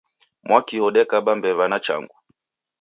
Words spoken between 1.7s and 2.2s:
na changu.